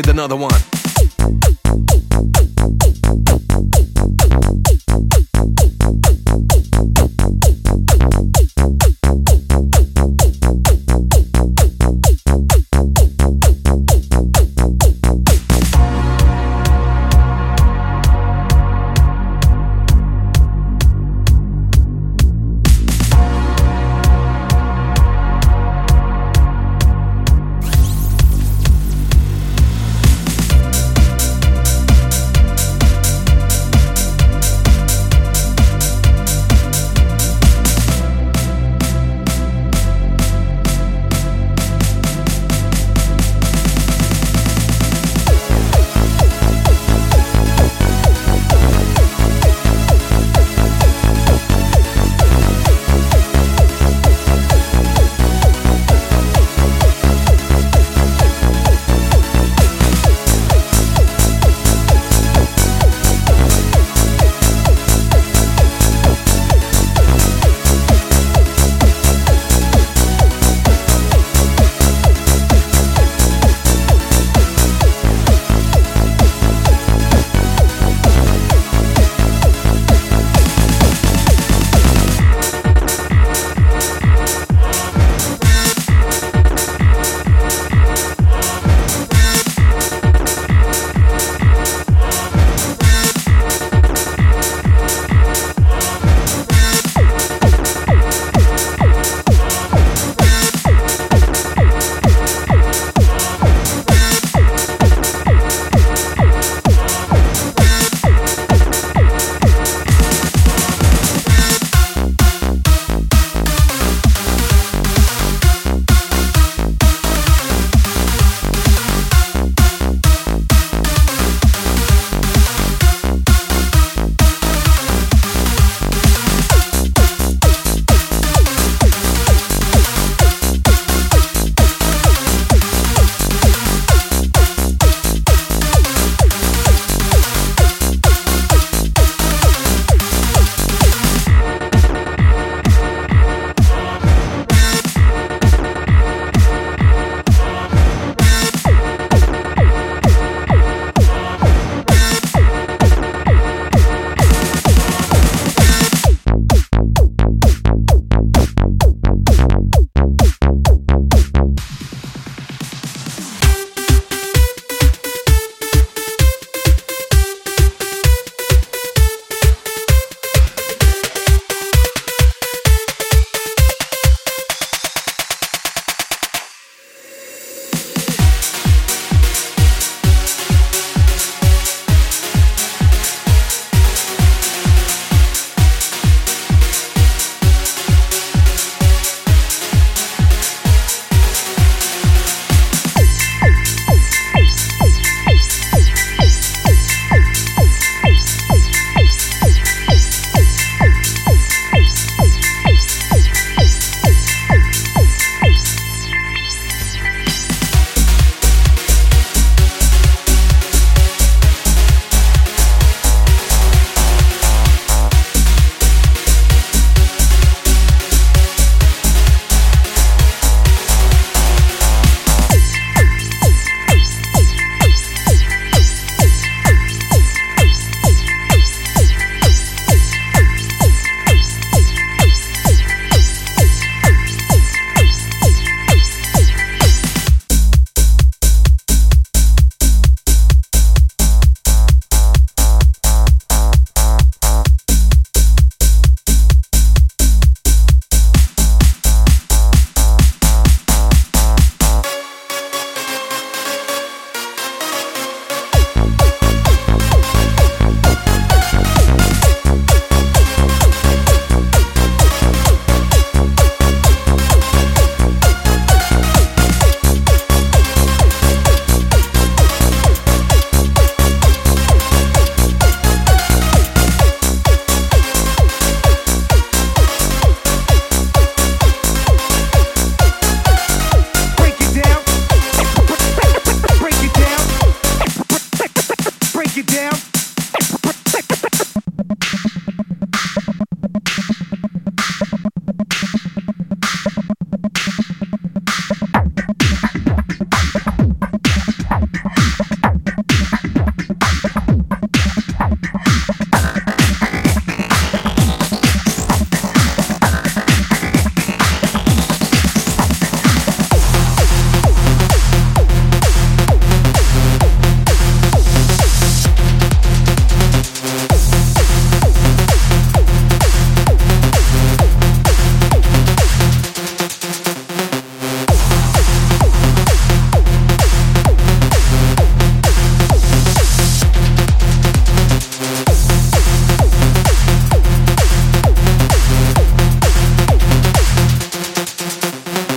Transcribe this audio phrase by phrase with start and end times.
[0.00, 0.69] with another one.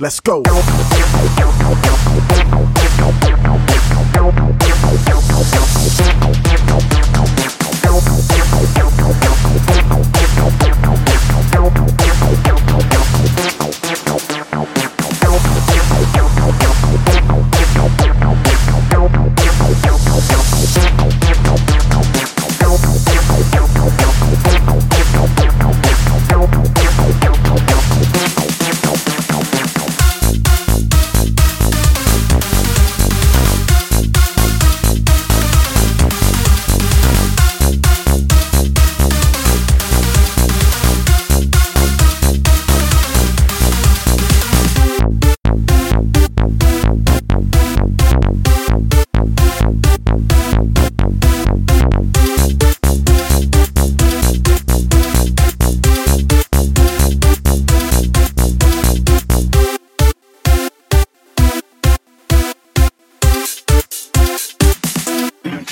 [0.00, 0.42] Let's go.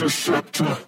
[0.00, 0.78] Interceptor.